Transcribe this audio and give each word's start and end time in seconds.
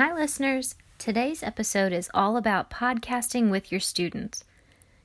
Hi, 0.00 0.14
listeners. 0.14 0.76
Today's 0.96 1.42
episode 1.42 1.92
is 1.92 2.10
all 2.14 2.38
about 2.38 2.70
podcasting 2.70 3.50
with 3.50 3.70
your 3.70 3.82
students. 3.82 4.44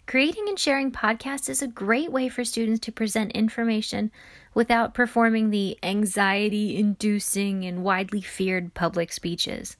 Creating 0.07 0.47
and 0.47 0.57
sharing 0.57 0.89
podcasts 0.89 1.49
is 1.49 1.61
a 1.61 1.67
great 1.67 2.13
way 2.13 2.29
for 2.29 2.45
students 2.45 2.79
to 2.85 2.93
present 2.93 3.33
information 3.33 4.09
without 4.53 4.93
performing 4.93 5.49
the 5.49 5.77
anxiety 5.83 6.77
inducing 6.77 7.65
and 7.65 7.83
widely 7.83 8.21
feared 8.21 8.73
public 8.73 9.11
speeches. 9.11 9.75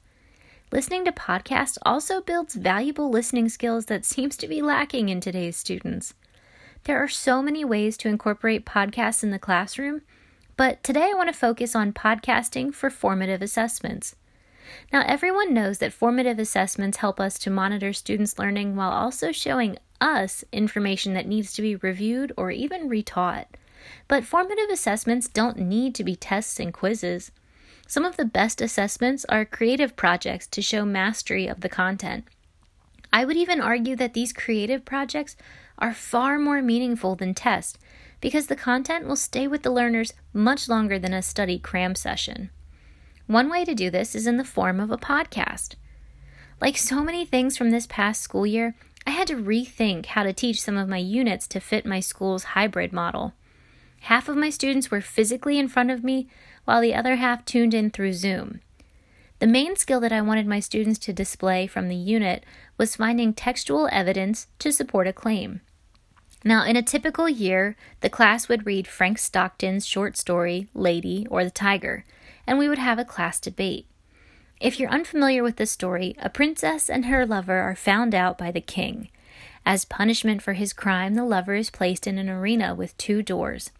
Listening 0.70 1.06
to 1.06 1.12
podcasts 1.12 1.78
also 1.86 2.20
builds 2.20 2.54
valuable 2.54 3.08
listening 3.08 3.48
skills 3.48 3.86
that 3.86 4.04
seems 4.14 4.36
to 4.36 4.46
be 4.46 4.60
lacking 4.60 5.08
in 5.08 5.22
today's 5.22 5.56
students. 5.56 6.12
There 6.84 7.02
are 7.02 7.08
so 7.08 7.40
many 7.40 7.64
ways 7.64 7.96
to 7.96 8.08
incorporate 8.08 8.66
podcasts 8.66 9.22
in 9.22 9.30
the 9.30 9.38
classroom, 9.38 10.02
but 10.58 10.84
today 10.84 11.08
I 11.10 11.16
want 11.16 11.30
to 11.30 11.38
focus 11.38 11.74
on 11.74 11.94
podcasting 11.94 12.74
for 12.74 12.90
formative 12.90 13.40
assessments. 13.40 14.14
Now, 14.92 15.04
everyone 15.06 15.54
knows 15.54 15.78
that 15.78 15.92
formative 15.92 16.38
assessments 16.38 16.98
help 16.98 17.20
us 17.20 17.38
to 17.40 17.50
monitor 17.50 17.92
students' 17.92 18.38
learning 18.38 18.76
while 18.76 18.90
also 18.90 19.32
showing 19.32 19.78
us 20.00 20.44
information 20.52 21.14
that 21.14 21.26
needs 21.26 21.52
to 21.54 21.62
be 21.62 21.76
reviewed 21.76 22.32
or 22.36 22.50
even 22.50 22.88
retaught. 22.88 23.46
But 24.08 24.24
formative 24.24 24.70
assessments 24.70 25.28
don't 25.28 25.58
need 25.58 25.94
to 25.94 26.04
be 26.04 26.16
tests 26.16 26.58
and 26.58 26.72
quizzes. 26.72 27.30
Some 27.86 28.04
of 28.04 28.16
the 28.16 28.24
best 28.24 28.60
assessments 28.60 29.24
are 29.28 29.44
creative 29.44 29.96
projects 29.96 30.46
to 30.48 30.62
show 30.62 30.84
mastery 30.84 31.46
of 31.46 31.60
the 31.60 31.68
content. 31.68 32.24
I 33.12 33.24
would 33.24 33.36
even 33.36 33.60
argue 33.60 33.96
that 33.96 34.14
these 34.14 34.32
creative 34.32 34.84
projects 34.84 35.36
are 35.78 35.94
far 35.94 36.38
more 36.38 36.62
meaningful 36.62 37.14
than 37.14 37.34
tests 37.34 37.78
because 38.20 38.46
the 38.46 38.56
content 38.56 39.06
will 39.06 39.16
stay 39.16 39.46
with 39.46 39.62
the 39.62 39.70
learners 39.70 40.12
much 40.32 40.68
longer 40.68 40.98
than 40.98 41.14
a 41.14 41.22
study 41.22 41.58
cram 41.58 41.94
session. 41.94 42.50
One 43.26 43.50
way 43.50 43.64
to 43.64 43.74
do 43.74 43.90
this 43.90 44.14
is 44.14 44.28
in 44.28 44.36
the 44.36 44.44
form 44.44 44.78
of 44.78 44.92
a 44.92 44.96
podcast. 44.96 45.74
Like 46.60 46.76
so 46.76 47.02
many 47.02 47.24
things 47.24 47.56
from 47.56 47.70
this 47.70 47.86
past 47.86 48.22
school 48.22 48.46
year, 48.46 48.76
I 49.04 49.10
had 49.10 49.26
to 49.28 49.34
rethink 49.34 50.06
how 50.06 50.22
to 50.22 50.32
teach 50.32 50.62
some 50.62 50.76
of 50.76 50.88
my 50.88 50.98
units 50.98 51.48
to 51.48 51.60
fit 51.60 51.84
my 51.84 51.98
school's 51.98 52.44
hybrid 52.44 52.92
model. 52.92 53.34
Half 54.02 54.28
of 54.28 54.36
my 54.36 54.50
students 54.50 54.90
were 54.90 55.00
physically 55.00 55.58
in 55.58 55.66
front 55.66 55.90
of 55.90 56.04
me, 56.04 56.28
while 56.64 56.80
the 56.80 56.94
other 56.94 57.16
half 57.16 57.44
tuned 57.44 57.74
in 57.74 57.90
through 57.90 58.12
Zoom. 58.12 58.60
The 59.40 59.46
main 59.48 59.74
skill 59.74 59.98
that 60.00 60.12
I 60.12 60.22
wanted 60.22 60.46
my 60.46 60.60
students 60.60 60.98
to 61.00 61.12
display 61.12 61.66
from 61.66 61.88
the 61.88 61.96
unit 61.96 62.44
was 62.78 62.96
finding 62.96 63.34
textual 63.34 63.88
evidence 63.90 64.46
to 64.60 64.70
support 64.70 65.08
a 65.08 65.12
claim. 65.12 65.60
Now, 66.44 66.64
in 66.64 66.76
a 66.76 66.82
typical 66.82 67.28
year, 67.28 67.76
the 68.00 68.08
class 68.08 68.48
would 68.48 68.66
read 68.66 68.86
Frank 68.86 69.18
Stockton's 69.18 69.84
short 69.84 70.16
story, 70.16 70.68
Lady 70.74 71.26
or 71.28 71.42
the 71.42 71.50
Tiger, 71.50 72.04
and 72.46 72.58
we 72.58 72.68
would 72.68 72.78
have 72.78 72.98
a 72.98 73.04
class 73.04 73.40
debate. 73.40 73.86
If 74.60 74.80
you're 74.80 74.90
unfamiliar 74.90 75.42
with 75.42 75.56
the 75.56 75.66
story, 75.66 76.14
a 76.18 76.30
princess 76.30 76.88
and 76.88 77.06
her 77.06 77.26
lover 77.26 77.58
are 77.58 77.76
found 77.76 78.14
out 78.14 78.38
by 78.38 78.50
the 78.50 78.60
king. 78.60 79.08
As 79.66 79.84
punishment 79.84 80.40
for 80.42 80.52
his 80.52 80.72
crime, 80.72 81.14
the 81.14 81.24
lover 81.24 81.54
is 81.54 81.70
placed 81.70 82.06
in 82.06 82.18
an 82.18 82.30
arena 82.30 82.74
with 82.74 82.96
two 82.96 83.22
doors. 83.22 83.70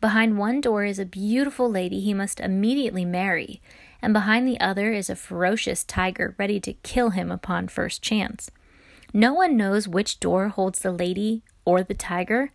Behind 0.00 0.38
one 0.38 0.60
door 0.60 0.84
is 0.84 0.98
a 0.98 1.04
beautiful 1.04 1.70
lady 1.70 2.00
he 2.00 2.14
must 2.14 2.40
immediately 2.40 3.04
marry, 3.04 3.60
and 4.00 4.12
behind 4.12 4.46
the 4.46 4.60
other 4.60 4.92
is 4.92 5.10
a 5.10 5.16
ferocious 5.16 5.82
tiger 5.82 6.34
ready 6.38 6.60
to 6.60 6.74
kill 6.74 7.10
him 7.10 7.30
upon 7.30 7.68
first 7.68 8.02
chance. 8.02 8.50
No 9.12 9.34
one 9.34 9.56
knows 9.56 9.88
which 9.88 10.20
door 10.20 10.48
holds 10.48 10.78
the 10.78 10.92
lady 10.92 11.42
or 11.64 11.82
the 11.82 11.94
tiger, 11.94 12.52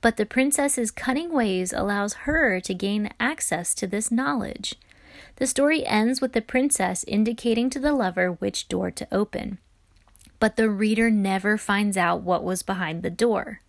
but 0.00 0.16
the 0.16 0.26
princess's 0.26 0.90
cunning 0.90 1.32
ways 1.32 1.72
allows 1.72 2.12
her 2.24 2.60
to 2.60 2.74
gain 2.74 3.10
access 3.18 3.74
to 3.74 3.86
this 3.86 4.10
knowledge. 4.10 4.76
The 5.36 5.46
story 5.46 5.86
ends 5.86 6.20
with 6.20 6.32
the 6.32 6.40
princess 6.40 7.04
indicating 7.06 7.70
to 7.70 7.78
the 7.78 7.92
lover 7.92 8.32
which 8.32 8.68
door 8.68 8.90
to 8.90 9.08
open. 9.12 9.58
But 10.40 10.56
the 10.56 10.70
reader 10.70 11.10
never 11.10 11.56
finds 11.56 11.96
out 11.96 12.22
what 12.22 12.44
was 12.44 12.62
behind 12.62 13.02
the 13.02 13.10
door. 13.10 13.60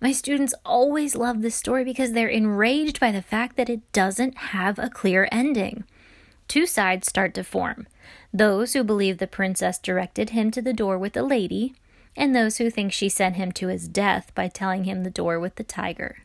My 0.00 0.12
students 0.12 0.54
always 0.64 1.14
love 1.14 1.40
this 1.40 1.54
story 1.54 1.84
because 1.84 2.12
they're 2.12 2.28
enraged 2.28 3.00
by 3.00 3.12
the 3.12 3.22
fact 3.22 3.56
that 3.56 3.70
it 3.70 3.90
doesn't 3.92 4.36
have 4.38 4.78
a 4.78 4.90
clear 4.90 5.28
ending. 5.32 5.84
Two 6.46 6.66
sides 6.66 7.08
start 7.08 7.34
to 7.34 7.44
form 7.44 7.86
those 8.32 8.72
who 8.72 8.84
believe 8.84 9.18
the 9.18 9.26
princess 9.26 9.78
directed 9.78 10.30
him 10.30 10.50
to 10.50 10.62
the 10.62 10.72
door 10.72 10.98
with 10.98 11.14
the 11.14 11.22
lady, 11.22 11.74
and 12.16 12.34
those 12.34 12.58
who 12.58 12.70
think 12.70 12.92
she 12.92 13.08
sent 13.08 13.36
him 13.36 13.52
to 13.52 13.68
his 13.68 13.88
death 13.88 14.34
by 14.34 14.48
telling 14.48 14.84
him 14.84 15.02
the 15.02 15.10
door 15.10 15.38
with 15.40 15.54
the 15.54 15.64
tiger. 15.64 16.18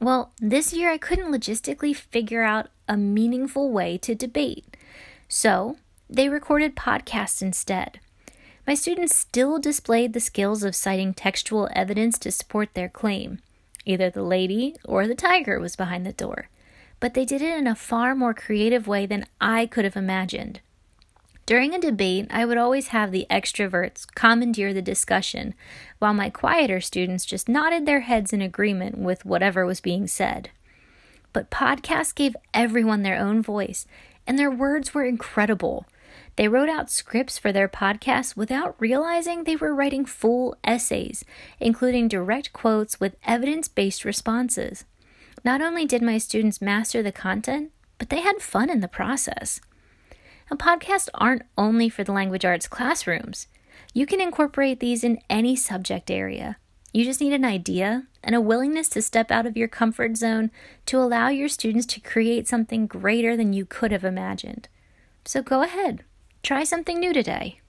Well, 0.00 0.32
this 0.40 0.72
year 0.72 0.90
I 0.90 0.96
couldn't 0.96 1.30
logistically 1.30 1.94
figure 1.94 2.42
out 2.42 2.68
a 2.88 2.96
meaningful 2.96 3.70
way 3.70 3.98
to 3.98 4.14
debate. 4.14 4.76
So 5.28 5.76
they 6.08 6.28
recorded 6.28 6.74
podcasts 6.74 7.42
instead. 7.42 8.00
My 8.66 8.74
students 8.74 9.14
still 9.14 9.58
displayed 9.58 10.12
the 10.12 10.20
skills 10.20 10.64
of 10.64 10.74
citing 10.74 11.12
textual 11.12 11.68
evidence 11.74 12.18
to 12.20 12.30
support 12.30 12.74
their 12.74 12.88
claim. 12.88 13.40
Either 13.84 14.08
the 14.08 14.22
lady 14.22 14.76
or 14.84 15.06
the 15.06 15.14
tiger 15.14 15.60
was 15.60 15.76
behind 15.76 16.06
the 16.06 16.12
door, 16.12 16.48
but 16.98 17.14
they 17.14 17.24
did 17.24 17.42
it 17.42 17.58
in 17.58 17.66
a 17.66 17.74
far 17.74 18.14
more 18.14 18.34
creative 18.34 18.86
way 18.86 19.06
than 19.06 19.26
I 19.40 19.66
could 19.66 19.84
have 19.84 19.96
imagined. 19.96 20.60
During 21.50 21.74
a 21.74 21.80
debate, 21.80 22.28
I 22.30 22.44
would 22.44 22.58
always 22.58 22.88
have 22.94 23.10
the 23.10 23.26
extroverts 23.28 24.06
commandeer 24.14 24.72
the 24.72 24.80
discussion, 24.80 25.54
while 25.98 26.14
my 26.14 26.30
quieter 26.30 26.80
students 26.80 27.26
just 27.26 27.48
nodded 27.48 27.86
their 27.86 28.02
heads 28.02 28.32
in 28.32 28.40
agreement 28.40 28.98
with 28.98 29.24
whatever 29.24 29.66
was 29.66 29.80
being 29.80 30.06
said. 30.06 30.50
But 31.32 31.50
podcasts 31.50 32.14
gave 32.14 32.36
everyone 32.54 33.02
their 33.02 33.18
own 33.18 33.42
voice, 33.42 33.84
and 34.28 34.38
their 34.38 34.48
words 34.48 34.94
were 34.94 35.04
incredible. 35.04 35.86
They 36.36 36.46
wrote 36.46 36.68
out 36.68 36.88
scripts 36.88 37.36
for 37.36 37.50
their 37.50 37.68
podcasts 37.68 38.36
without 38.36 38.76
realizing 38.78 39.42
they 39.42 39.56
were 39.56 39.74
writing 39.74 40.04
full 40.04 40.56
essays, 40.62 41.24
including 41.58 42.06
direct 42.06 42.52
quotes 42.52 43.00
with 43.00 43.16
evidence 43.26 43.66
based 43.66 44.04
responses. 44.04 44.84
Not 45.44 45.60
only 45.60 45.84
did 45.84 46.00
my 46.00 46.18
students 46.18 46.62
master 46.62 47.02
the 47.02 47.10
content, 47.10 47.72
but 47.98 48.08
they 48.08 48.20
had 48.20 48.40
fun 48.40 48.70
in 48.70 48.78
the 48.78 48.86
process. 48.86 49.60
Now, 50.50 50.56
podcasts 50.56 51.08
aren't 51.14 51.42
only 51.56 51.88
for 51.88 52.02
the 52.02 52.12
language 52.12 52.44
arts 52.44 52.66
classrooms. 52.66 53.46
You 53.94 54.04
can 54.06 54.20
incorporate 54.20 54.80
these 54.80 55.04
in 55.04 55.20
any 55.30 55.54
subject 55.54 56.10
area. 56.10 56.56
You 56.92 57.04
just 57.04 57.20
need 57.20 57.32
an 57.32 57.44
idea 57.44 58.08
and 58.22 58.34
a 58.34 58.40
willingness 58.40 58.88
to 58.90 59.02
step 59.02 59.30
out 59.30 59.46
of 59.46 59.56
your 59.56 59.68
comfort 59.68 60.16
zone 60.16 60.50
to 60.86 60.98
allow 60.98 61.28
your 61.28 61.48
students 61.48 61.86
to 61.86 62.00
create 62.00 62.48
something 62.48 62.86
greater 62.86 63.36
than 63.36 63.52
you 63.52 63.64
could 63.64 63.92
have 63.92 64.04
imagined. 64.04 64.68
So 65.24 65.40
go 65.40 65.62
ahead, 65.62 66.02
try 66.42 66.64
something 66.64 66.98
new 66.98 67.12
today. 67.12 67.60